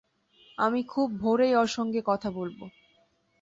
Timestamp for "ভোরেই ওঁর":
1.17-1.67